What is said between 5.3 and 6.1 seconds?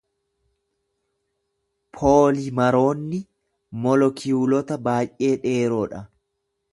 dheeroodha.